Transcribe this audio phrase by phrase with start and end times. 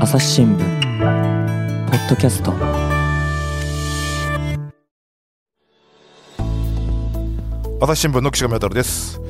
[0.00, 0.58] 朝日新聞
[1.88, 2.52] ポッドキャスト。
[7.80, 9.20] 朝日新聞の岸上渉です、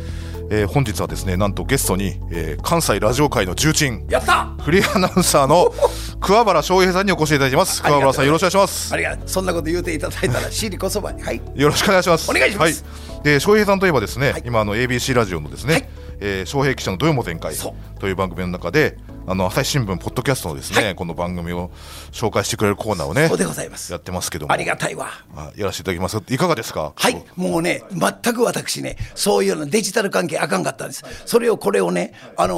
[0.50, 4.46] えー本日はですねなんとゲストに、えー関西ラジオ界の重鎮やった！
[4.62, 5.72] フリーアナウンサーの
[6.20, 7.82] 桑原翔平さんにお越しいただいてます。
[7.82, 8.94] 桑原さんよろしくお願いします。
[8.94, 11.42] ありがとうそんなこと言うていただいたらシリこそばにはい。
[11.54, 12.30] よろしくお願いします。
[12.30, 12.82] お願いします。
[13.12, 14.42] はい、で翔平さんといえばですね、はい。
[14.46, 15.88] 今あの ABC ラジオのですね、はい
[16.20, 17.54] えー翔平記者の土曜も全開
[17.98, 20.94] という番組の中であの朝日新聞ポッドキャストのですね、はい。
[20.96, 21.70] この番組を
[22.10, 23.92] 紹介してくれるコーナーをねそうでございます。
[23.92, 24.52] やってますけども。
[24.52, 25.10] ありがたいわ。
[25.36, 26.20] あやらせていただきます。
[26.28, 26.92] いかがですか？
[26.96, 31.04] はい、もうね、全く私ね、そういうのデジタル関係あかんかったんです。
[31.24, 32.54] それをこれをね、あの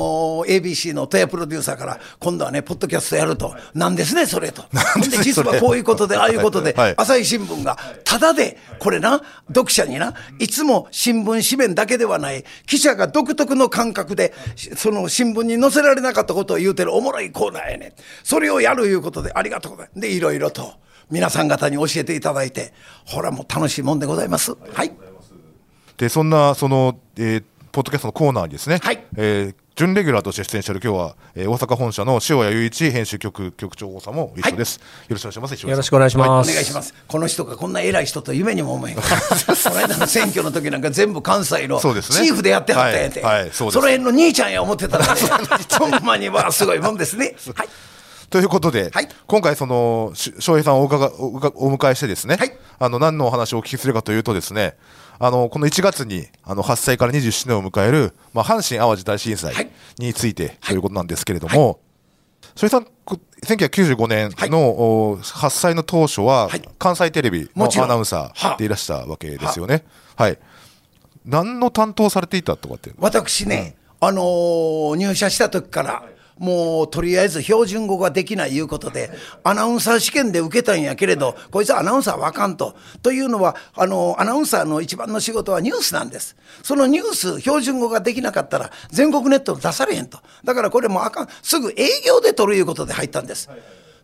[0.47, 4.63] ー ABC の戸谷プロデューサーから、今度はね、ポッドキャストやると、なんですね、それと。
[4.63, 6.95] ほんで、実はこういうことで、ああいうことで、はい。
[6.97, 7.77] 朝日新聞が、
[8.15, 14.33] ただで、これな、読者にな、いつも新聞紙面だけではない、記者が独特の感覚で、
[14.77, 17.93] その新聞に載せられなかったことを言うてるおもろいコーナーやねん。
[18.23, 20.01] それをやるいうことで、ありがとうございます。
[20.01, 20.75] で、いろいろと。
[21.11, 22.73] 皆さん方に教えていただいて、
[23.05, 24.55] ほらもう楽しいもんでございます。
[24.73, 24.93] はい。
[25.97, 35.69] でそんなその、えーポッドキャストのコーナーにですね、はいえー準レギュラーとして出演している今日は、えー大阪本社の塩谷雄一編集局局長さんも一緒です、よろしくお願いします。
[35.71, 36.95] よろしくお願いしおます、願いします。
[37.09, 38.95] この人がこんな偉い人と夢にも思えん。
[38.95, 43.21] この間の選挙の時なんか全部関西のチーフでやってはったんやて。
[43.21, 45.21] はいはいその辺の兄ちゃんや思ってたらね、
[45.77, 47.35] ほんまにわあすごいもんですね。
[47.57, 47.69] はい。
[48.31, 49.09] ということで、はい。
[49.27, 52.57] 今回そのし翔平さんをお伺お伺お迎えしてですね、はい。
[52.79, 54.77] あの何のお話をお聞きするかというとですね
[55.19, 59.71] あのこの1月にあの発災から27年を迎える、まあ、阪神・淡路大震災はい。
[59.99, 61.81] についてということなんですけれども、
[62.57, 66.63] 翔平さんこ1995年の、お発災の当初は、はい。
[66.79, 69.85] 関西テレビのアナウンサーでいらしたわけですよね。
[70.17, 70.39] はい。
[71.25, 72.93] 何の担当されていたとかって。
[72.99, 76.03] 私ね、あのー入社した時から、
[76.39, 79.11] もうとりあえず標準語ができないいうことで、
[79.43, 82.75] アナウンサー試験で受けたんやけれど、こいつアナウンサーはあかんと。
[83.03, 86.37] というのは、あのアナウンサーの一番の仕事はニュースなんです。
[86.63, 90.19] そのニュース、標準語ができなかったら、全国ネットに出されへんと。
[90.45, 91.29] だからこれもあかん。
[91.43, 93.49] すぐ営業で取るいうことで入ったんです。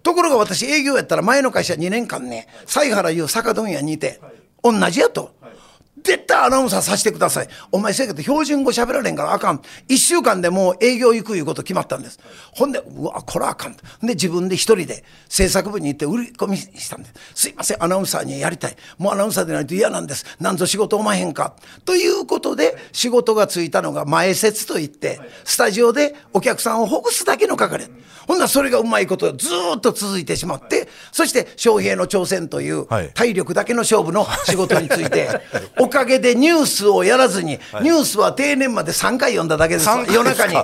[0.03, 4.21] ところが私営業やったら前の会社2年間ね、犀原いう酒問屋にいて、
[4.62, 5.34] 同じやと。
[6.03, 7.49] 絶対アナウンサーさせてください。
[7.72, 9.62] お前せやけど標準語喋られんからあかん。
[9.88, 12.19] 一週間でもう営業行くいうこと決まったんです。
[12.53, 13.77] ほんで、うわ、これはあかん。
[14.03, 17.15] で、自分で一人で制作部に行って売り込みしたんです。
[17.34, 18.77] すいません、アナウンサーにやりたい。
[18.99, 20.25] もうアナウンサーでないと嫌なんです。
[20.41, 21.55] なんぞ仕事おまへんか。
[21.84, 27.88] ということで、仕事がついたのが前説といって、スタジオでお客さんをほぐすだけの係。
[28.27, 35.28] ほんならそれがうまいことずーっと続いてしまって、そして翔平の挑戦というはい体力だけの勝負の仕事について、
[35.81, 40.55] お かげでニュースをやらずに、ニュースは定年まで3回読んだだけです夜中に、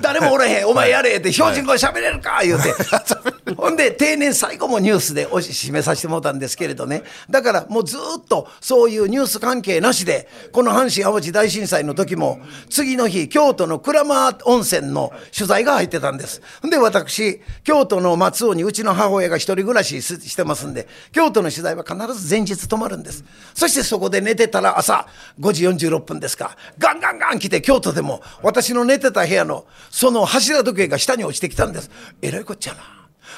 [0.00, 2.74] 誰もおらへん、お前やれって、標準語喋れるか言うて、
[3.54, 12.40] ほんで、定年最後もニュースでおし締めさせてもらったんですけれどね、だからもうずーっとそういうニュース関係なしで、この阪神・淡路大震災の時も、
[12.70, 16.40] 次の日、京都の鞍馬温泉の取材が入ってたんです。
[16.68, 23.24] で、私、京都の松尾にうちの母親が一人暮らしししてますんで、京都の取材は必ず前日泊まるんです。
[23.54, 25.06] そしてそこで寝てたら朝
[25.40, 31.90] 5時46分ですか、ガンガンガン来て京都でも私の寝てた部屋のその柱時計が下に落ちてきたんです。
[32.22, 32.80] えらいこっちゃな。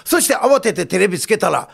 [0.05, 1.69] そして慌ててテレビつけたら、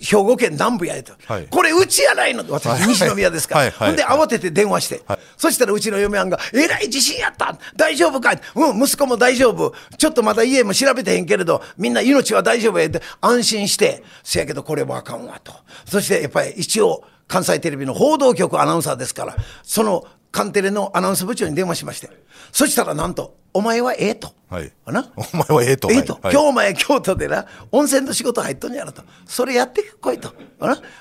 [0.00, 1.46] 兵庫県南部やえと、はい。
[1.48, 2.44] これうちやないの。
[2.48, 3.54] 私西宮ですか。
[3.56, 3.70] ら、はい。
[3.70, 3.88] はい。
[3.90, 5.02] ほんで慌てて電話して、
[5.36, 7.56] そしたらうちの嫁はんが「えらい地震やった。
[7.76, 9.72] 大丈夫か?」うん息子も大丈夫。
[9.96, 14.02] ちょっとまだ家も調べてへんけれどみんな命は大丈夫や」って安心して。
[14.24, 15.52] せやけどこれはあかんわと。
[15.88, 22.10] そしてやっぱり一応関西テレビの報道局アナウンサーですからそのカンテレのアナウンス部長に電話しまして
[22.52, 24.32] そしたらなんと「お前はええ」と。
[24.48, 24.72] はい。
[24.86, 25.02] お前
[25.50, 26.32] はええとええと、はい。
[26.32, 29.02] 今日お前京都でな温泉の仕事入っとんやろと。
[29.26, 30.32] それやってこいと。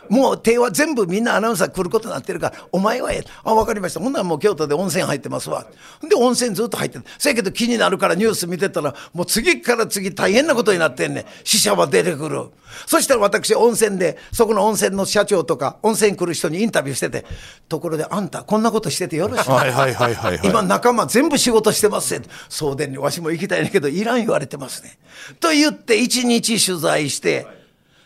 [0.10, 4.02] もう手は全部みんなアナウンサー来ることになってるからお前はええあ分かりました。
[4.02, 5.66] ほんならもう京都で温泉入ってますわ。
[6.10, 11.26] で温泉ずっと入ってるせやけど気になるからニュース見てたらもう次から次大変なことになってんねん。
[11.46, 12.48] 死者は出てくる。
[12.86, 17.26] そしたら私温泉でそこの温泉の社長とか温泉来る人にインタビューしてて
[17.70, 20.50] ところであんたこんなことしててよろしいはいはいはいはいはい。
[20.50, 24.98] 今仲間全部仕事してますって送電にわしも行きたいねんけどいらん言われてますね。
[25.40, 27.48] と言って一日取材して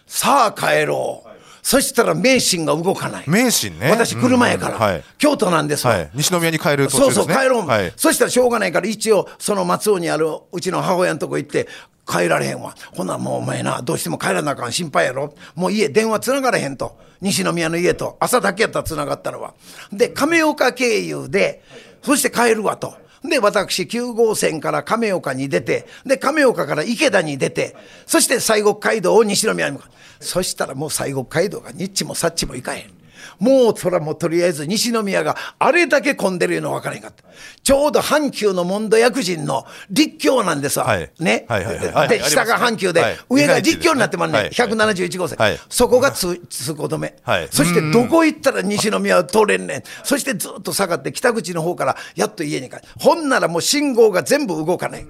[0.06, 1.32] さあ帰ろう。
[1.64, 3.24] そしたら名神が動かない。
[3.28, 3.92] 名神ね。
[3.92, 5.04] 私車やから、うんはい。
[5.20, 7.34] 京都なんですわ、はい、西宮に帰る途そう中ですね。
[7.36, 11.68] そう帰ろう、はい、そしたらしょうがないから一応その松尾にあるうちの母親のとこ行って
[12.08, 12.76] 帰られへんわ。
[12.96, 15.36] ほなもうお前などうしても帰らなあかん心配やろ。
[15.54, 16.98] もう家電話つながれへんと。
[17.22, 19.54] 西宮の家と朝だけやったらつながったのは
[19.94, 21.62] で亀岡経由で
[22.02, 27.76] そして帰るわとで、私、9号線から亀岡に出て、で、亀岡から池田に出て、
[28.08, 30.24] そして西国街道を西宮に向かう。
[30.24, 33.01] そしたらもう西国街道がニッチもサッチも行かへん。
[33.40, 37.24] もうそれはもうとりあえず西宮があれだけ混んでるの分からへんかった。
[37.64, 40.86] ちょうど阪急の門戸薬人の立教なんですわ。
[40.86, 41.46] はいね。
[41.48, 44.38] はいはいはいはいで、下が阪急で、はい上が立教になってますね。
[44.38, 45.38] はい171号線。
[45.38, 47.16] はいそこが通通行止め。
[47.24, 49.84] はいそしてどこ行ったら西宮は通れんねん。
[50.04, 52.82] そしてずっと下がって北口の方からやっと家に帰る。
[53.00, 55.06] ほんならもう信号が全部動かない。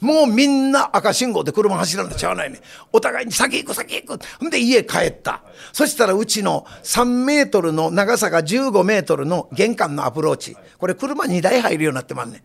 [0.00, 2.60] もうみんな赤信号で車走らんとちゃわないね。
[2.92, 4.24] お互いに先行く先行く。
[4.38, 5.42] ほんで家帰った。
[5.72, 10.56] そしたらうちの3メートルの長さが15メートルの玄関のアプローチ。
[10.78, 12.42] これ車2台入るようになってまんねん。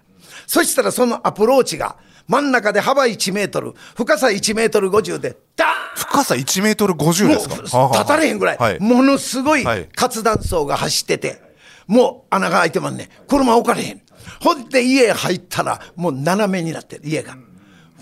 [0.47, 1.95] そしたらそのアプローチが
[2.27, 7.89] 真ん中で幅1メートル、深さ1メートル50で、ダーン深さ1メートル50ですか？
[7.93, 8.79] 立たれへんぐらい、はい。
[8.79, 9.63] ものすごい
[9.95, 11.41] 活断層が走ってて、
[11.87, 14.01] もう穴が開いてまんねん車置かれへん
[14.41, 17.35] ほんで家入ったらもう斜めになってる家が。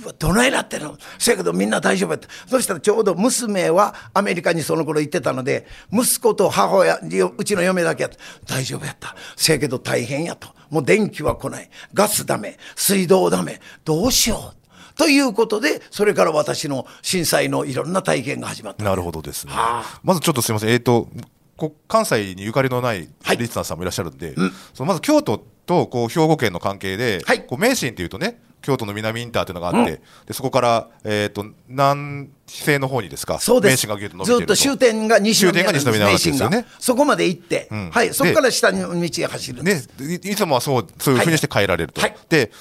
[0.04, 0.98] うわどないなってんの？
[1.20, 2.28] せやけどみんな大丈夫やった。
[2.48, 8.18] そしたらちょうど娘はアメリカにその頃行ってたので息子と母親ようちの嫁だけやった。
[8.56, 9.16] 大丈夫やった。
[9.36, 10.50] せやけど大変やと。
[10.70, 11.70] もう電気は来ない。
[11.94, 12.58] ガスダメ。
[12.76, 13.62] 水道ダメ。
[13.86, 14.98] どうしよう。
[14.98, 18.84] ということでそれから私の震災のいろんな体験が始まった。
[18.84, 19.54] なるほどですね。
[19.54, 20.00] はあ。
[20.04, 21.08] まずちょっとすみません、えっ、と、
[21.56, 23.38] こ関西にゆかりのないはい。
[23.38, 24.36] リスナーさんもいらっしゃるんで、
[24.74, 33.88] そのまず京都とこう兵庫県の関係で、はいこう名神っていうとね、京都の南インターっていうのがあって、でそこから、えー、と南西の方にですか、そうです。
[33.88, 35.80] 名神がずっと終点が西宮なんで
[36.18, 42.02] すよねそこまで行って、んはい、そこから下の道へ走るんでねす。、いいつもはそうそういうふうにして帰られると。
[42.02, 42.52] はいで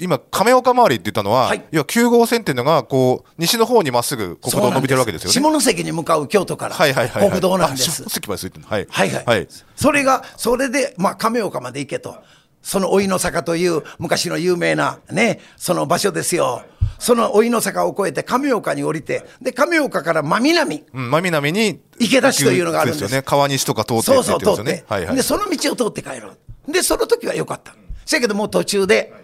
[0.00, 5.32] 今、亀岡周りって言ったのは、はい要は9号線っていうのがこう西の方にまっすぐ国道伸びてるわけですよね。
[5.34, 7.30] 下関に向かう京都からはいはいはい、はい。
[7.30, 8.08] 国道なんですあ。
[8.08, 8.86] 下関まで続いてるはい。
[8.88, 9.24] はいはい。
[9.26, 9.48] はい。
[9.76, 12.16] それが、それで、まあ、亀岡まで行けと。
[12.62, 16.62] その老いの坂という昔の有名なね、その場所ですよ。
[16.98, 23.22] その老いの坂を越えて亀岡に降りて、で、亀岡から真南、うん、真南に池田市というのがあるんですよね。
[23.22, 24.84] 川西とか通ってそうそう、通って。
[24.86, 25.16] はいはい。
[25.16, 26.32] で、その道を通って帰ろ
[26.68, 26.72] う。
[26.72, 27.74] で、その時は良かった。
[28.04, 29.14] せやけどもう途中で、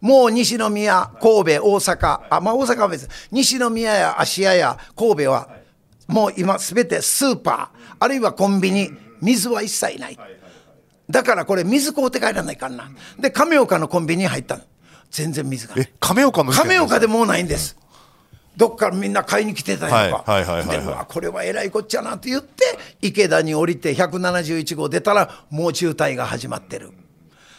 [0.00, 5.48] もう西宮、神戸、大阪、あ、まあ大阪は別に、西宮や芦屋や神戸は、
[6.06, 8.90] もう今すべてスーパー、あるいはコンビニ、
[9.22, 10.18] 水は一切ない。
[11.10, 12.90] だからこれ水買うて帰らないかんな。
[13.18, 14.62] で、亀岡のコンビニに入ったの。
[15.10, 15.86] 全然水がない。
[15.86, 17.76] え、亀岡の亀岡でもうないんです。
[18.56, 20.24] どっからみんな買いに来てたんやんか。
[20.32, 22.64] はいはいはいはいはいでうわこれはえらいこっちゃなって言って、
[23.02, 26.92] 池田に降りて171号出たら、もう渋滞が始まってる。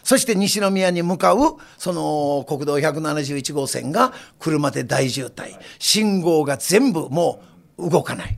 [0.04, 5.58] そして西宮に向かう、その国道171号線が車で大渋滞。
[5.80, 7.42] 信号が全部も
[7.78, 8.38] う動かない。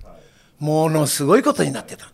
[0.60, 2.10] ものすごいことになってた。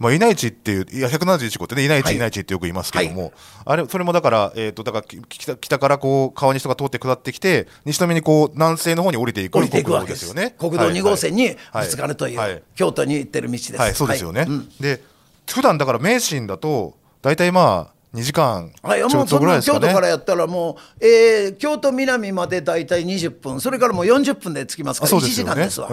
[0.00, 3.34] まあ、稲市っていう、いや、171号ってね、稲市、はい稲市ってよく言いますけども、
[3.66, 10.54] あれ、それもだから、えっ、と、だから、き北北からこう、川西とか通って下ってきて、西宮にこう、南西の方に降りていく降りていく国わけですすよね。
[10.58, 13.76] 国道2号線にぶつかるという、はいはい京都に行ってる道です。
[13.76, 14.40] はい、そうですよね。
[14.40, 15.02] はいうんで、
[15.46, 19.80] 普段だから名神だと、大体まあ、2時間ちはい、ょっとぐらいですかね。
[19.80, 25.52] 京都からやったらもう、えー京都南まで大体20分、それからもう40分で着きますから、1あそうですよね。
[25.52, 25.90] 時間ですわ。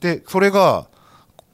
[0.00, 0.88] で、それが、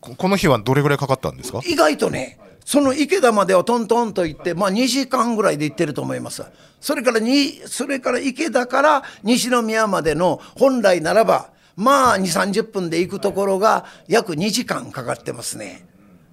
[0.02, 1.60] ここの日はどれぐらいかかったんですか？
[1.64, 6.43] 意外とね、その池田まではトントンと行って、まあ2時間ぐらいで行ってると思います。
[6.81, 15.86] それからに、それから池田から西宮までの本来ならば、まあ2、30分で行くところが約2時間かかってますね。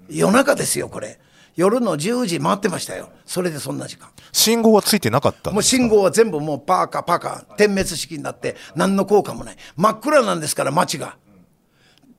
[0.09, 1.19] 夜中ですよ、これ。
[1.55, 3.09] 夜の10時回ってましたよ。
[3.25, 4.09] それでそんな時間。
[4.31, 5.77] 信号はついてなかったんもうですか？
[5.77, 11.17] 信号は全部もうパーカーパーカー点滅式になって何の効果もない真っ暗なんですから街が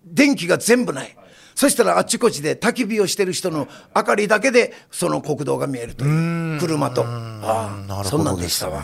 [0.04, 1.16] 電気が全部ない
[1.54, 7.04] そしたらあっちこっちで焚き火をしてる人の明かりだけでその国道が見えるという車と。
[7.06, 8.82] ああそんなんでしたわ。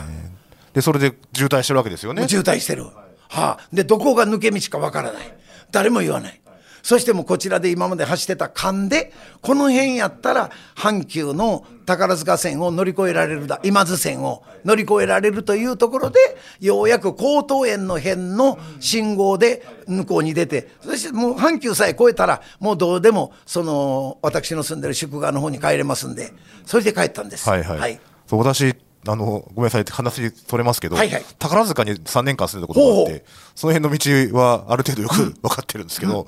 [0.73, 2.27] で、それで渋滞してるわけですよね。
[2.27, 2.93] 渋滞してる、は
[3.29, 5.37] あ、でどこが抜け道かわからない。
[5.71, 6.39] 誰も言わない
[6.87, 16.17] そしてもうこちらで今まで走ってた間でこの辺やったら阪急の宝塚線を乗り越えられるだ今津線を乗り越えられるというところで
[16.61, 26.31] ようやく江東園の辺の信号で向こうに出てそしてもう阪急さえ越えたらもうどうでもその私の住んでる宿川の方に帰れますんで
[26.65, 27.49] それで帰ったんです。
[27.49, 27.99] はいはい。
[28.27, 28.73] そう私
[29.07, 36.27] あのごめんなさい話取れますけど、はいはい宝塚に3年間住んでたことがあってその辺の道はある程度よく分かってるんですけど、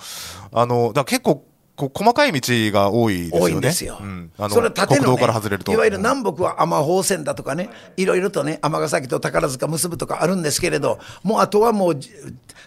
[0.51, 1.45] あのだ結構
[1.87, 2.41] 細かい道
[2.73, 3.41] が多いですよね。
[3.41, 3.99] 多いんですよ。
[4.01, 5.71] うんあのそれは縦の、ね、国道から外れると。
[5.71, 12.11] いわゆる南北は尼宝線だとかね、いろいろとね、尼崎と宝塚結ぶとかあるんですけれど、もうあとはもう、じ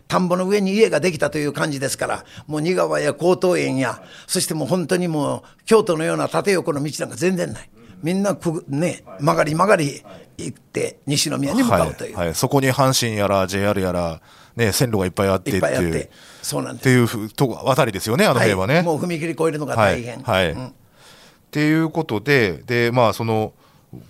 [0.09, 7.71] 田んぼの上に家ができたという感じですから、もう仁川や江東園や、そしてもう本当にもう、京都のような縦横の道なんか全然ない。
[8.02, 10.02] みんなく、ね、曲がり曲がり
[10.38, 14.21] 行って西宮に向かうという、はいはい、そこに阪神やら JR やら、
[14.56, 15.92] ね、線路がいっぱいあってっていう。
[15.92, 16.11] て。
[16.42, 16.82] そうなんです。
[16.82, 18.76] っていうふとあたりですよね、あの辺はね。
[18.76, 20.52] はい、もう踏切越えるのが大変、はいはい。
[20.52, 20.66] うん。
[20.68, 20.73] っ
[21.50, 23.52] ていうことで、でまあ、その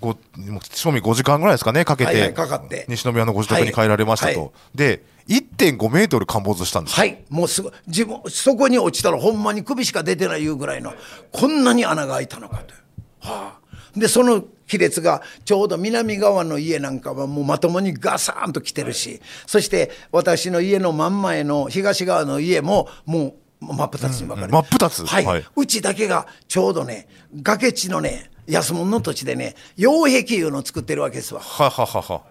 [0.00, 2.86] ごもう正味5時間ぐらいですかね、かけて、はいはいかかって。
[2.88, 4.38] 西宮のご自宅に帰られましたと、はい。
[4.38, 10.94] はで1.5メートル陥没したんです、はい、もうすごい自分そこに落ちたらほんまに首しか出てないいうぐらいの
[11.30, 12.80] こんなに穴が開いたのかという、
[13.20, 13.58] はあ、
[13.96, 25.06] でその亀裂がちょうど南側の家なんかはもうまともにガサーンと来てるしそして私の家の真ん前の東側の家ももう真っ二つに分かれて、真っ二つ。
[25.06, 25.44] はい、はい。
[25.54, 27.06] うちだけがちょうどね
[27.42, 31.40] 崖地のね安物の土地でね擁壁いうのを作ってるわけですわ。
[31.40, 32.22] はははは、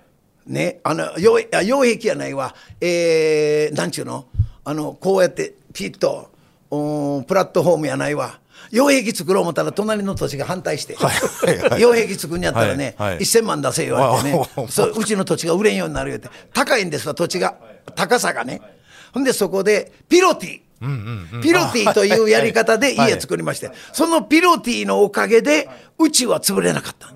[0.46, 4.26] ね、あの擁壁やないわ、えー、なんちゅうの？
[4.66, 6.30] あのこうやってピッと
[6.70, 8.41] おプラットフォームやないわ
[8.72, 10.98] 擁壁作ろう思ったら隣の土地が反対して、
[11.78, 13.20] 擁壁作るんやったらね、はいはい。
[13.20, 16.30] 1000万出せ言われてねそううちの土地が売れんようになるよって。
[16.54, 17.56] 高いんですわ土地が。
[17.96, 18.62] 高さがね。
[19.14, 21.42] ほんでそこでピロティ。
[21.42, 23.12] ピロティというやり方ではい。
[23.12, 27.14] 家作りまして、そのピロティのおかげでうちは潰れなかった。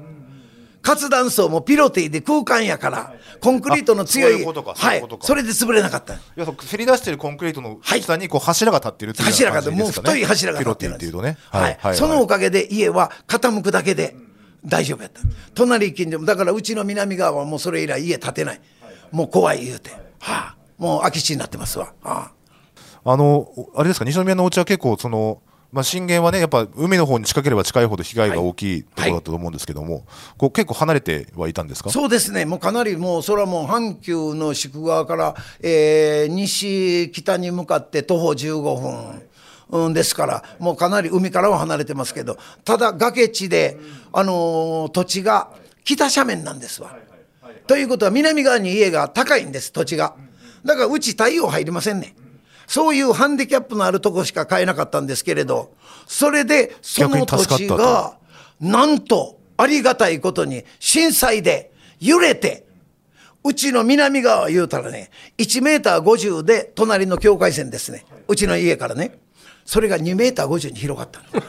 [0.82, 6.14] 活断層もピロティで空間やからコンクリートの強いはいそれで潰れなかった。
[6.14, 8.02] いやせり出してるコンクリートのはい。
[8.02, 11.96] 下にこう柱が立ってるっていうよう柱がもう太い柱が立ってるっていうとね、はい。
[11.96, 14.16] そのおかげで家は傾くだけで
[14.66, 15.22] 大丈夫やった。
[15.54, 18.62] 隣近所もだからうちの南側はもうそれ以来家建てない。
[19.12, 19.92] もう怖い言うて。
[20.20, 20.56] はあ。
[20.78, 21.94] もう空き地になってますわ。
[22.02, 22.32] は
[23.06, 23.12] あ。
[23.12, 25.42] あのあれですか西宮のお家は結構その、
[25.72, 30.06] まあ、震源はねやっぱ海の方に近ければ近いほど被害が大きいところだったと思うんですけども、
[30.38, 31.90] こう結構離れてはいたんですか？
[31.90, 39.22] そうですね、もうかなりもう、それはもう阪急の宿側から、えー西、北に向かって徒歩15分。
[39.68, 43.78] うん、ですから、もうかなり海からは離れてますけど、ただ崖地で、
[44.14, 45.50] あのー土地が
[45.84, 46.96] 北斜面なんですわ。
[47.66, 50.14] ということは、南側に家が高いんです、土地が。
[50.64, 52.16] だから、うち太陽入りませんね。
[52.68, 55.74] そういうハンディキャップのあるとこしか買えなかったんですけれど、
[56.08, 58.18] それで、その土地が、
[58.60, 62.66] なんと、ありがたいことに、震災で揺れて、
[63.44, 68.06] うちの南側言うたらね、1メーター50で隣の境界線ですね。
[68.28, 69.20] うちの家からね。
[69.66, 71.26] それが2メーター50に広がったの。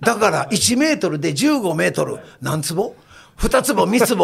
[0.00, 2.94] だから1メートルで15メートル、何坪？
[3.38, 4.16] ?2 坪、3坪、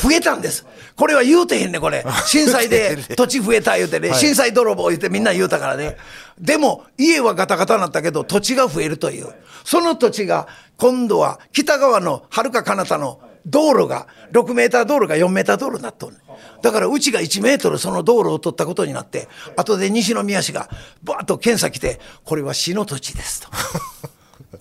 [0.00, 0.66] 増えたんです。
[0.96, 2.04] これは言うてへんね、これ。
[2.26, 5.96] 震災で土地増えた言うてね、震災泥棒言うてみんな言うたからね。
[6.40, 9.26] でも、家はガタガタになったけど、土地が増えるという。
[9.64, 16.16] その土地が、今度は北側の遥か彼方の道路が、6メーター道路が4メーター道路になっとる。
[16.62, 20.68] だからうちが1メートルその道路を取ったことになって、後で西宮市が
[21.02, 23.48] バーッと検査来て、これは市の土地ですと。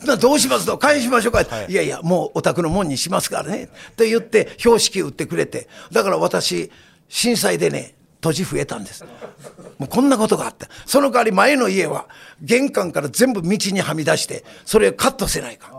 [0.06, 3.70] などうしますと返しましょうか、い、やいやもうお宅のもんにしますからね。
[3.96, 5.68] と言って標識打ってくれて。
[5.92, 6.72] だから私
[7.10, 9.04] 震災でね土地増えたんです。
[9.78, 12.08] もうこんなことがあったその代わり前の家は
[12.42, 15.72] 玄関から全部道にはみ出してそれをカットせないか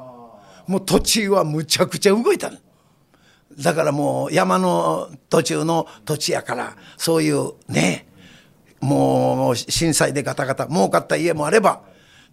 [0.66, 2.58] もう土地はむちゃくちゃ動いたの。
[3.60, 8.06] だからもう山の途中の土地やからそういうね
[8.80, 11.82] もう震災でガタガタ儲かった家もあれば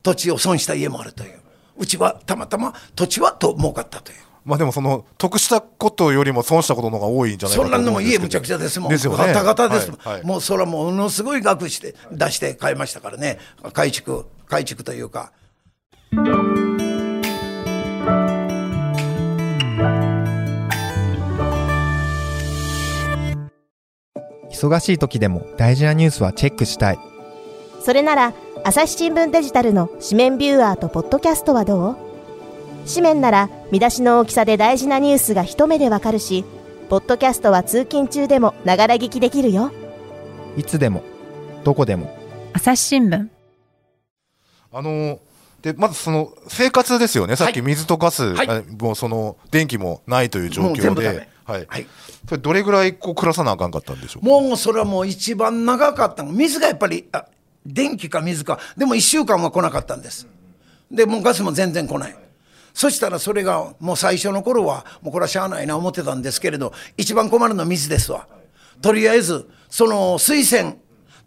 [0.03, 1.39] 土地を損した家もあるという
[1.77, 4.17] うちはたまたま土地はと儲かったという。
[4.45, 8.23] まあでもその得したことよりも損したことの方が多いんじゃないかとそんなんのも思うんですけど。
[8.23, 8.89] 家むちゃくちゃですもん。
[8.89, 9.17] ですよね。
[9.17, 10.23] ガタガタですもん、はいはい。
[10.23, 13.39] もうそれはものすごい額して出して買いましたからね。
[13.73, 15.31] 改築改築というか。
[24.51, 26.99] 忙しい時でも大事なニュースはチェックしたい。
[27.81, 28.33] それなら
[28.67, 31.97] 朝日新聞デジタルの紙面ビューアーとポッドキャストはどう？
[32.89, 36.43] 紙面なら見出しの大きさで大事なニュースが一目でわかるし
[36.89, 39.71] ポッドキャストは通勤中でもながら聞きできるよ。
[40.57, 41.03] いつでも
[41.63, 42.17] どこでも。
[42.53, 43.29] 朝日新聞。
[44.73, 45.19] あの
[45.61, 48.49] でまずその生活ですよね、さっき水とガス、はい。
[48.49, 51.19] あもうその電気もないという状もう全況部ダメ。
[51.19, 51.65] で、はい。
[51.67, 51.87] はい。
[52.27, 54.27] それどれぐらいこう暮らさなあかんかったんでしょうか？
[54.27, 56.31] もうそれはもう一番長かったの。
[56.31, 57.25] 水がやっぱりあ
[57.65, 58.59] 電気か水か。
[58.77, 60.27] でも1週間は来なかったんです。
[60.91, 62.15] でもうガスも全然来ない。
[62.73, 68.27] そしたらそれがもう最初の頃はもうこれはしゃあないな思ってたんですけれど一番困るのは水ですわ。
[68.81, 70.77] とりあえずその水洗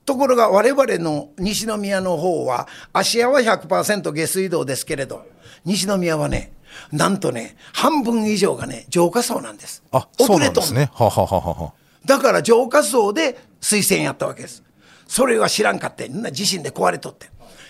[0.04, 5.26] ところが我々の西宮の方は芦屋は100%下水道ですけれど
[5.64, 6.52] 西宮はね
[6.92, 9.82] なんとね半分以上がね浄化層なんです。
[9.90, 10.90] あそうなんですね。
[10.92, 11.72] ははははは。
[12.04, 14.62] だから浄化層で推薦やったわけです。
[15.08, 17.26] それは知らんかって、みんな自身で壊れとって。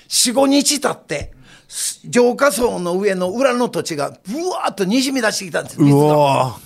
[0.08, 1.32] 4、5日経って、
[2.04, 6.16] 浄化層の上の裏の土地がぶわーっとにじみ出してきたんです水うが。
[6.16, 6.58] わ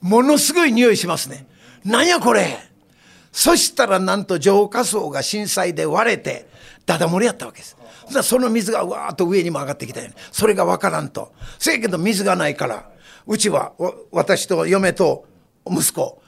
[0.00, 1.46] ものすごい匂いしますね。
[1.84, 2.58] なんやこれ。
[3.32, 6.48] そしたらなんと浄化層が震災で割れて
[6.86, 7.76] ダダ漏れやったわけです。
[8.22, 10.14] その水がわーっと上にも上がってきたよね。
[10.32, 11.32] それがわからんと。
[11.58, 12.90] せやけど水がないから
[13.26, 15.24] うちはわ私と嫁と
[15.70, 16.20] 息子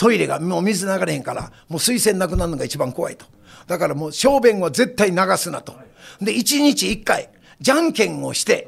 [0.00, 3.26] トイレがもう水流れへんからもう水栓なくなるのが一番怖いと。
[3.66, 5.74] だからもう小便は絶対流すなと。
[6.22, 7.28] で1日1回
[7.60, 8.66] じゃんけんをして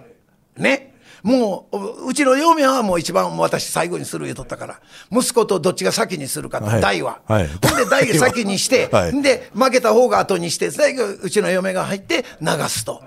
[0.58, 0.92] ね。
[1.22, 6.80] もうううちの嫁はもう一番私最後にする言うとったから息子とどっちが先にするかと、はい。
[6.82, 7.46] 大は、はい。
[7.46, 9.22] ほんで大が先にして、 はい。
[9.22, 13.02] で負けた方が後にして最後うちの嫁が入って流すと。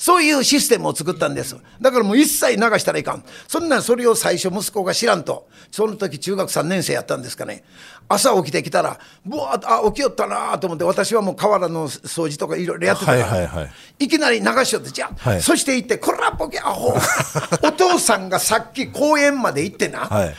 [0.00, 1.54] そういうシステムを作ったんです。
[1.78, 3.24] だからもう一切流したらいかん。
[3.46, 5.46] そんなんそれを最初息子が知らんと。
[5.70, 7.64] その時中学3年生やったんですかね。
[8.08, 16.94] 朝起きてきたら、ぶわーっと、あ、起きよったなと思って、私はもう河原の掃除とかいろいろやってたから、はいはいはいいきなり流しよって、じゃあ、はいそして行って、こらボケアホ
[17.62, 20.34] お父さんがさっき公園まで行ってな、はい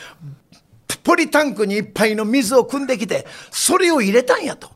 [1.04, 4.70] ポリタンクにいっぱいの水を汲んできて、それを入れたんやと。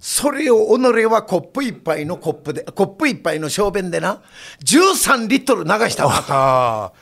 [0.00, 4.22] それを己はコップ一杯のコップで、コップ一杯の小便でな、
[4.64, 6.92] 13リットル流したわ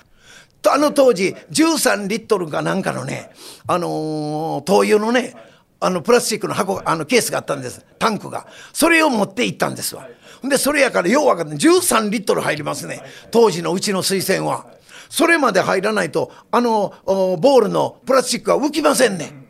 [0.63, 0.73] と。
[0.73, 3.31] あの当時、13リットルかなんかのね、
[3.67, 5.35] あのー灯油のね、
[5.79, 8.47] あのプラスチックの箱、あのケースがあったんです、タンクが。
[8.73, 10.09] それを持って行ったんですわ。
[10.43, 14.67] で、それやからよう分かって、13リットル入りますね、当時のうちの水栓は。
[15.09, 19.46] それまで入らないと、あのおボールのプラスチックは浮きませんね。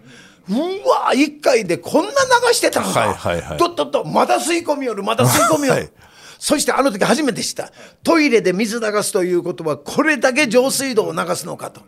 [0.48, 3.00] うわ一回でこんな流してたんか。
[3.00, 5.80] はいはいはいとっとっと、まだ吸い込みよる、まだ吸い込みよる。
[5.80, 5.90] はい
[6.38, 7.72] そしてあの時初めて知った。
[8.02, 11.80] トイレで水流すということは、これだけ上水道を流すのかと。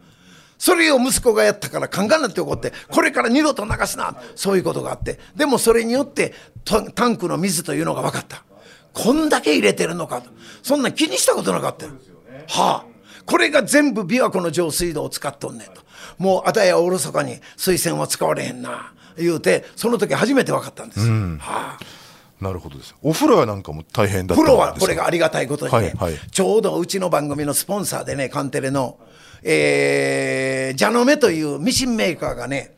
[0.58, 4.16] それを息子がやったからカンカンなって怒って、これから二度と流すな。
[4.34, 5.18] そういうことがあって。
[5.36, 6.34] でもそれによって
[6.64, 8.42] タタンクの水というのが分かった。
[8.92, 10.30] こんだけ入れてるのかと。
[10.62, 11.92] そんなん気にしたことなかったよ。
[12.48, 12.84] はあ。
[13.26, 15.82] これが全部琵琶湖の上水道を使っとんねんと。
[16.18, 18.92] もうあたやおろそかに水栓は使われへんな。
[19.16, 21.00] 言うて、その時初めて分かったんです。
[21.00, 21.78] はあ。
[22.40, 22.94] なるほどです。
[23.02, 24.52] お風呂やなんかも大変だったプんですか？
[24.52, 26.14] ロはこれがありがたいことにね、はいはい。
[26.30, 29.00] ちょうどうちの番組のスポンサーでね、カンテレの、
[29.42, 32.76] えー、ジャノメというミシンメーカーがね、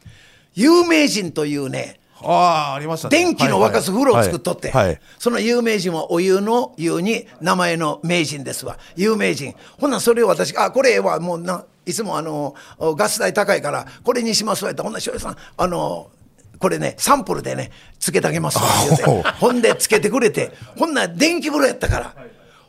[0.54, 3.18] 有名人というね、ああありましたね。
[3.18, 5.00] 電気の沸かす風呂を作っとって、はいはい。
[5.18, 8.78] その有名人はお湯の湯に名前の名人ですわ。
[8.96, 9.54] 有名人。
[9.78, 16.10] ほんならそれを私あこれはもうないつもあのガス代高いからこれにしますわってほんなら翔平さんあの
[16.58, 19.30] これねサンプルでねつけてあげますわって言うて。
[19.30, 22.14] ほんでつけてくれてほんなら電気風呂やったから。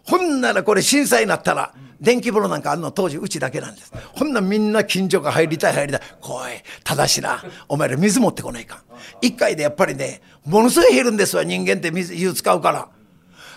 [0.03, 3.91] ほんならこれ震災になったら電気風呂なんかあるの当時うちだけなんです。
[4.13, 6.01] ほんならみんな近所が入りたい入りたい。
[6.19, 7.43] 来いただしな。
[7.67, 8.79] お前ら水持ってこないかん。
[9.21, 12.87] 一回でやっぱりねものすごい減るんですわ人間って水湯使うから。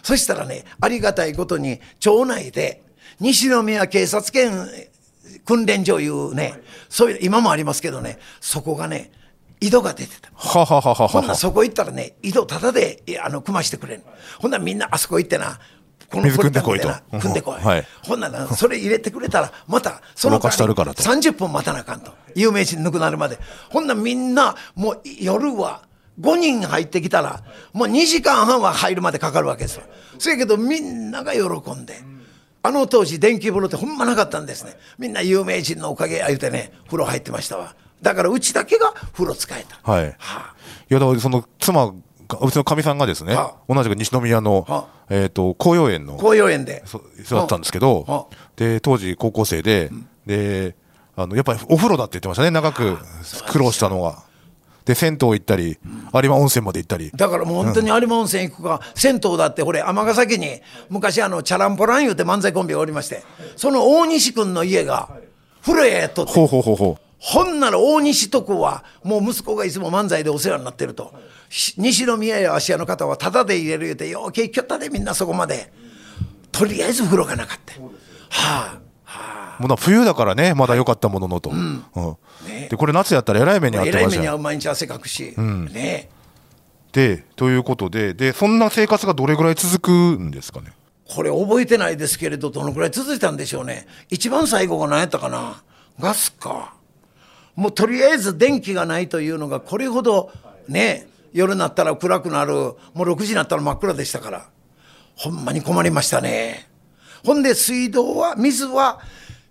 [0.03, 2.83] そしたらねありがたいことに町内で
[3.21, 4.69] 西宮警察犬
[5.45, 9.11] 訓練所いうねそういう今もありますけどねそこがね
[9.61, 10.31] 井戸が出てた。
[10.35, 14.03] ははははほんならはそこ行ったらね井戸タダであの組ましてくれる
[14.39, 15.59] ほんならみんなあそこ行ってな
[16.11, 16.89] こ水汲んでこいと。
[16.89, 17.87] 汲んでこい、はい。
[18.03, 21.03] ほんならそれ入れてくれたらまたその沸かしてあるからと。
[21.03, 22.13] 30分待たなあかんと。
[22.35, 23.39] 有名人抜くなるまで。
[23.71, 25.83] ほんならみんなもう夜は
[26.21, 29.83] 5人入ってきたらもう2時間半は入るまでかかるわけですよ。
[30.19, 32.01] そやけどみんなが喜んで
[32.65, 34.75] あの当時電気風呂ってほんまなかったんですね。
[34.99, 37.77] みんな有名人のおかげ言うてね風呂入ってましたわ。
[38.01, 39.79] だからうちだけが風呂使えた。
[39.83, 40.07] はい。
[40.09, 40.55] いは
[40.89, 41.93] や、だからその妻
[42.27, 46.83] が、うちのかみさんがですねは、同じく西宮のは、えっと、紅葉園の、紅葉園で。
[46.87, 49.91] そそうだったんですけどは、で、当時高校生で、
[50.27, 50.75] で、
[51.17, 52.97] あの、やっぱりお風呂だって言ってましたね、長く
[53.49, 54.23] 苦労したのが。
[54.85, 55.79] で、銭湯行ったり、
[56.15, 57.11] 有馬温泉まで行ったり。
[57.11, 63.23] だからもう本当に有馬温泉行くか、銭湯だってこれ尼崎に昔あのチャランポラン言うて漫才コンビがおりまして
[63.57, 65.09] その大西君の家が
[65.63, 66.33] 風呂屋やっとって。
[66.33, 71.15] ほうほうほうほほんなら大西とこはもう息子がいつも漫才でお世話になってると。
[71.49, 75.73] し西宮や芦屋の方はタダで入れる言うてようけ行きよったでみんなそこまで。
[76.53, 77.81] とりあえず風呂がなかった。
[77.81, 77.89] は
[78.75, 78.79] あ。
[78.79, 78.84] う。
[79.59, 81.51] もうな冬だからね、まだ良かったもののと。
[81.51, 81.85] うん。
[82.69, 84.17] で、これ夏やったらえらい目に遭っえらいてました。
[84.17, 84.21] よ。
[84.23, 86.09] 目には毎日汗かくし、ね。
[86.93, 90.73] で、ということで、で、そんな生活がどれぐらい続くんですかね？
[91.07, 93.87] これ覚えてないですけれどどのくらい続いたんでしょうね。
[94.09, 95.63] 一番最後が何やったかな？
[96.01, 96.75] ガスか。
[97.57, 100.33] もうとりあえず電気がないというのがこれほど
[100.67, 102.55] ね夜になったら暗くなる。
[102.55, 104.49] もう6時になったら真っ暗でしたから。
[105.15, 106.69] ほんまに困りましたね。
[107.25, 109.01] ほんで水道は水は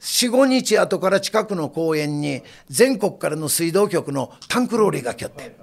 [0.03, 5.55] 45日後から近くの公園に全国からの水道局のタンクローリーが来よって。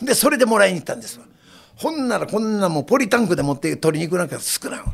[0.00, 1.20] でそれでもらいに行ったんです。
[1.76, 4.86] ほんならこんなもうポリタンクで持って取りに行くなんか少ないわ。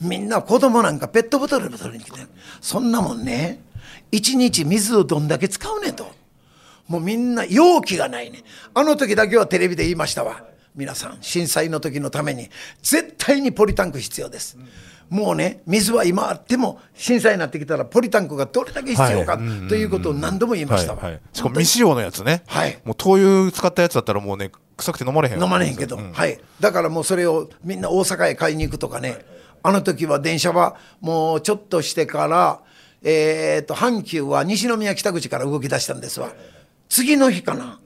[0.00, 2.20] みんな子供なんかペットボトルで取りに来て。
[2.60, 3.60] そんなもんね。
[4.10, 6.10] 一日水をどんだけ使うねと。
[6.88, 8.42] もうみんな容器がないね。
[8.74, 10.44] あの時だけはテレビで言いましたわ。
[10.74, 12.48] 皆さん震災の時のために
[12.80, 14.56] 絶対にポリタンク必要です、
[15.10, 19.68] もうね水は今あっても震災になってきたらポリタンクがどれだけ必要か、はい。
[19.68, 22.78] ということを何度も言いましたわ、はいはい、しかも未使用のやつね、はい。
[22.84, 29.18] もう灯油使ったやつだったらもうね臭くて飲まれへん飲まれへんけど、はい、だからもうそれをみんな大阪へ買いに行くとかね。
[29.62, 32.60] あの時は電車はもうちょっとしてから、
[33.02, 36.32] えー、と阪急は西宮北口から動き出したんですわ。
[36.88, 37.78] 次の日かな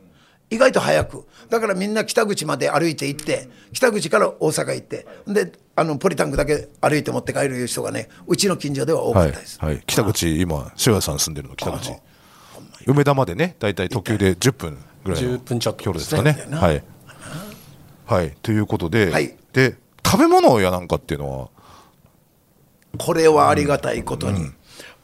[0.54, 1.26] 意外と早く。
[1.50, 5.06] だからみんな北口まで歩いて行って北口から大阪行って。
[5.26, 11.92] であのポリタンクだけ歩いて持って帰る人がねうちの近所では多かはいったです、はい、北口今塩谷さん住んでるの北口。
[12.86, 16.46] 梅田までね大体特急で10分ぐらいの10分ちょっと距離ですかね。
[16.52, 16.84] はい、
[18.06, 19.36] はい、ということで、はい。
[19.52, 21.48] で食べ物やなんかっていうのは？
[22.98, 24.52] これはありがたいことに、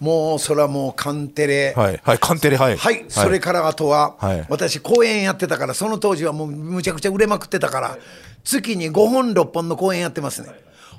[0.01, 2.01] もうそれはもうカンテレ、はい。
[2.03, 2.77] はいカンテレはい。
[2.77, 4.47] はい、それからあとは、はい。
[4.49, 7.99] 私公演やってたからその当時はもうむちゃくちゃ売れまくってたから
[8.43, 10.49] 月に5本6本の公演やってますね。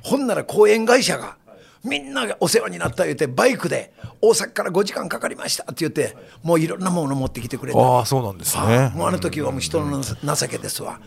[0.03, 1.37] ほんなら公演会社が
[1.83, 7.79] みんながお世話になった言うてバイクで大阪から5時間かかりましたって言ってもういろんなもの持ってきてくれた。
[7.79, 8.91] ああそうなんですね。
[8.95, 10.99] もうあの時はもう人の情けですわ。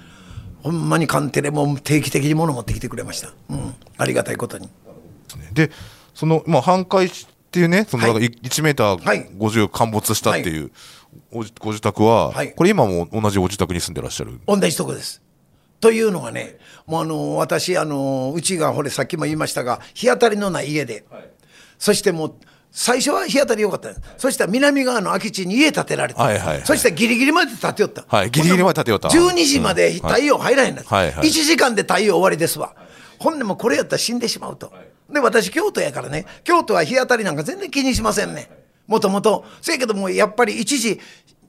[0.64, 4.68] ほんまにカンテレも定期的に物持ってきてくれました、うん、ありがたいことに。
[5.52, 5.70] で
[6.14, 8.12] そのまあ半壊っていうねそのはい。
[8.14, 9.26] なんかい1メータはい。
[9.28, 10.72] ー50陥没したっていう
[11.30, 12.52] ご自宅は、はい。
[12.52, 14.40] これ今も同じお自宅に住んでらっしゃる？
[14.48, 15.22] 同じとこです。
[15.80, 21.04] というのはね、もうあの私あの、うちがほれ、さっきも言いましたが、日当たりのない家で、
[21.78, 22.34] そしてもう、
[22.70, 24.14] 最初は日当たり良かったんです。
[24.16, 26.62] そしたら南側の空き地に家建てられて、はいはいはい。
[26.64, 29.08] そしたらギリギリまで建てよった、はいギリギリまで建てよった。
[29.08, 32.74] 12時まで太陽入らへんのです、はいはい1時間で太陽終わりですわ、
[33.18, 34.72] ほんでもうこれやったら死んでしまうと、
[35.14, 38.50] で私、京都やからね、京都は日当たりなんか全然気にしませんね、
[38.86, 41.00] もともと、せやけども、やっぱり一時、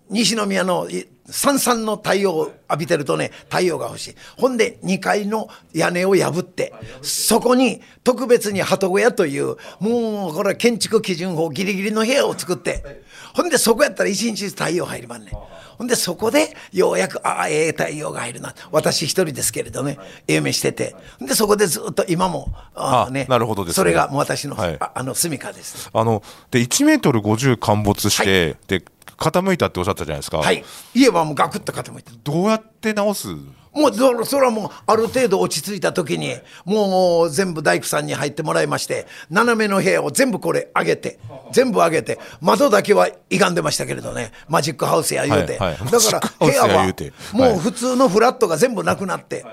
[0.10, 4.15] 西宮のいさんさんの太陽を浴びてるとね太陽が欲しい。
[4.38, 15.34] ほんで2階の屋根を破ってそこに特別に鳩小屋というもうこれは建築基準法ギリギリの部屋を作ってほんでそこやったら一日太陽入りまんねん。
[15.78, 18.54] ほんでそこでようやくああええ太陽が入るな。
[18.72, 20.96] 私一人ですけれどね夢してて。
[21.20, 23.76] でそこでずっと今もああねなるほどですね。
[23.76, 24.78] それがもう私の,、はい。
[24.80, 25.89] ああの住処です。
[25.91, 28.86] あので1メートル50陥没して、で
[29.17, 30.63] 傾いたっておっしゃったじゃないですか、はい。
[30.93, 33.28] 家はもうガクッと傾いてどうやって直す？
[33.75, 41.19] もうそそれはもうある程度落ち着いた時にもう全部大工さんに入ってもらいまして斜めの部屋を全部これ上げて
[41.51, 44.32] 全部上げて窓だけは歪んでましたけれどね。
[44.47, 46.93] マジックハウスや言うて、はいはいだから部屋は
[47.34, 49.45] もう普通のフラットが全部なくなって、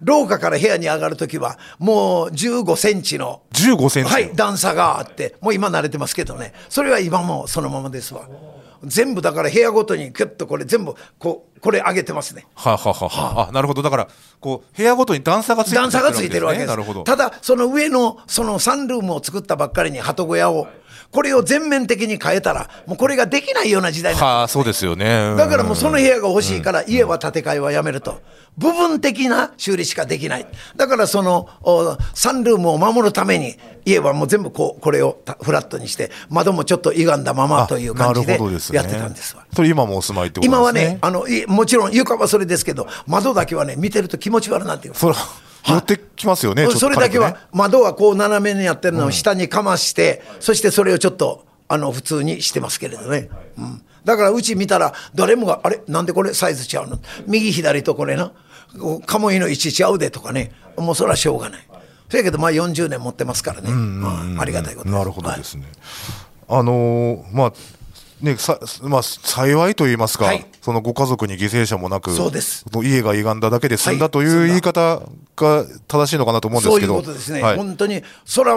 [0.00, 8.28] 廊下から部屋に上がる時はもう15センチの15センチ、はい、段差があって、もう今慣れてますけどね、それは今もそのままですわ。
[8.84, 12.46] 全部だから部屋ごとにキュッとこれ全部こうこれ上げてますね。
[12.54, 13.52] ははははあ。
[13.52, 13.82] なるほど。
[13.82, 14.08] だから
[14.40, 16.68] こう部屋ごとに段差がついて段差がついてるわけです。
[16.68, 17.02] なるほど。
[17.04, 20.68] ただその上のそのサンルームを作ったばっかりに鳩小屋を
[21.10, 28.20] これを全面的に変えたらもうこれができないような時代になはあそうですよねだからもうその部屋が欲しいから家は建て替えはやめると。
[28.58, 30.46] 部分的な修理しかできない。
[30.76, 38.38] だからそのおサンルームを守るために家はもう全部こうこれをたフラットにして窓もちょっと歪んだままという感じで
[38.72, 39.44] やってたんですわ。
[39.52, 44.94] それ今もお住まいってことですね今はね、あのいもちろん床はそれですけど窓だけはね見てると気持ち悪なっていう。
[45.66, 56.98] それ寄ってきますよね、ちょっとそれだけは、窓はこう斜めにやってるのを下にかまして、そしてそれをちょっとあの普通にしてますけれどね、うん、だからうち見たら誰もがあれなんでこれサイズちゃうの？
[57.26, 58.32] 右左とこれな？
[58.78, 60.52] こう鴨居の位置ちゃうでとかね。
[60.76, 61.66] もうそれはしょうがない。
[62.08, 64.94] そやけどまあ40年持ってますからね、まあ、ありがたいことです。
[64.96, 65.64] なるほどですね、
[66.48, 67.52] あのーまあ
[68.20, 70.46] ねさまあ、幸いと言いますか、はい。
[70.62, 72.64] そのご家族に犠牲者もなくそうです。
[72.82, 75.02] 家が歪んだだけで済んだはいという言い方
[75.36, 76.94] が正しいのかなと思うんでそういすけど。
[76.94, 77.56] うことですね、はい。
[77.56, 78.02] 本当に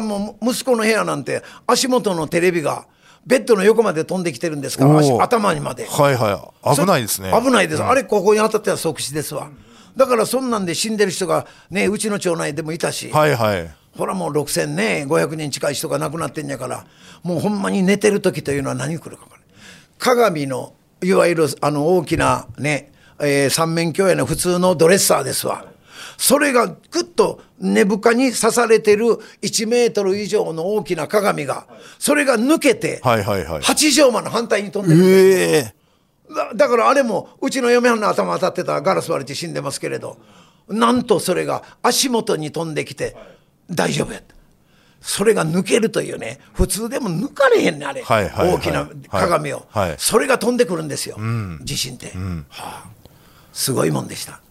[0.02, 2.86] もう息子の部屋なんて足元のテレビが
[3.26, 5.86] ベッドの横まで飛んできてるんですから頭にまで。
[5.88, 6.76] はいはい。
[6.76, 7.32] 危ないですね。
[7.32, 9.50] 危ないです、あれここに当たっては即死ですわ。
[9.98, 13.69] だからそんなんで死んでる人がねうちの町内でもいたし、はいはい。
[13.98, 16.86] ほらもう6000ね500人近い人が亡くなってんやから
[17.24, 19.26] もうほんまに寝てる時というのは何来るか
[20.00, 25.66] 鏡のいわゆるあの大きなね、えー三面鏡やの普通のドレッサーですわ。
[26.18, 29.06] それがぐっと根深に刺されてる
[29.42, 33.62] 1メートル以上の大きな鏡がそれが抜けてはいはいはい。
[33.62, 35.74] 8畳間の反対に飛んでるええ。
[36.34, 40.18] だだからあれもうちの嫁はんの頭当たってたらガラス割れて死んでますけれど
[40.68, 43.16] なんとそれが足元に飛んできて
[43.70, 44.36] 大丈夫やった
[45.02, 48.56] それが抜けるというね普通でも抜かれへんねあれ、はいはいはい。
[48.56, 49.90] 大きな鏡を、はい。
[49.90, 51.18] はいそれが飛んでくるんですよ、
[51.64, 52.90] 地震って、はあ、
[53.54, 54.42] すごいもんでした。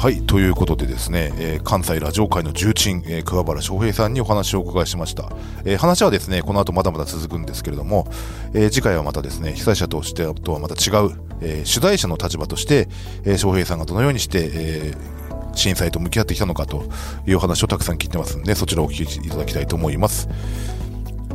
[0.00, 5.30] はい、ということでですね、えー関西ラジオ界の重鎮、えー桑原翔平さんにお話をお伺いしました。
[5.66, 8.06] えー話はですね、この後まだまだ続くんですけれども、
[8.54, 12.88] えー次回はまたですね、被災者としてとはまた違う、えー取材者の立場として、
[13.24, 16.84] えー翔平さんがどのようにして、えー震災と向き合ってきたのかと
[17.26, 20.30] いう話をたくさん聞いてますんで、そちらをお聞きいただきたいと思います。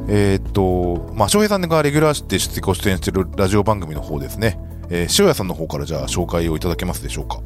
[0.08, 4.58] えーっと、まあ、翔平さんがレギュラーで出ご出演しているラジオ番組の方ですね、
[4.90, 7.44] えー塩谷さんの方からじゃあ紹介をいただけますでしょうか？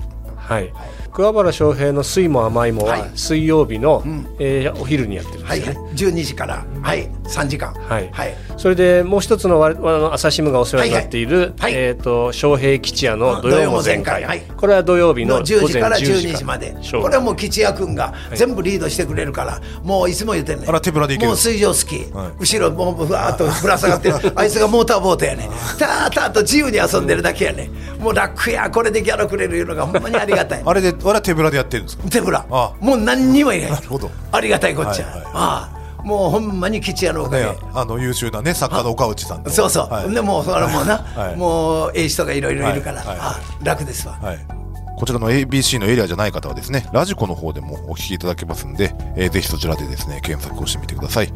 [0.50, 0.74] はい、
[1.14, 3.12] 桑原翔平の「水も甘いも」ははい。
[3.16, 4.04] 水曜日の、
[4.40, 5.92] えーお昼にやってるんですはい、よね。
[5.94, 8.10] 12時から、はい、3時間、はい。
[8.12, 11.74] はい、それでもう一つのわあの朝日新聞がお世話になっている、はいはい。
[11.76, 14.42] えっ、と翔平吉也の土曜も全開、はい。
[14.42, 20.70] これは土曜日のの10時から午前12時まで、これはもう吉也君が全部リードしてくれるから、もういつも言ってんねん。
[20.70, 21.30] あら手ぶらで行ける。
[21.30, 22.32] もう水上スキー、はい。
[22.38, 30.62] 後ろもうふわーっとぶら下がってる、 あいつがモーターボートやねん、たーたーと自由に遊んでるだけやねん、もう楽や、これでギャラくれるいうのがほんまにありがたい。
[30.66, 32.04] あれで、あれは手ぶらでやってるんですか？
[32.10, 32.46] 手ぶら。
[32.52, 33.72] あもう何にもいない。
[33.72, 34.12] なるほど。
[34.34, 35.26] ありがたいこっちゃ、はいはい。
[35.34, 40.12] ああもうほんまに吉也のおかげ、ね、あの優秀なね作家の岡内さんとそうそう、はい。
[40.14, 41.36] でもうそれもうな、はい。
[41.38, 43.08] もうええ人がいろいろいるから、はい。
[43.08, 43.18] はい。
[43.20, 44.40] あ楽ですわ、はい、
[44.98, 51.34] こちらの ABC のエリアじゃない方はですねラジコの方でもお聞きいただけますんで、えーぜひそちらでですね検索をしてみてください。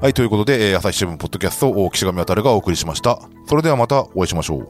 [0.00, 3.20] はいということで、えー朝日新聞ポッドキャストを岸上渉がお送りしました。
[3.46, 4.68] それではまたお会いしましょう。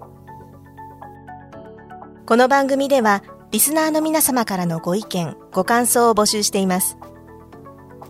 [2.25, 6.97] この番組ではリスナーの皆様からのご意見、ご感想を募集しています。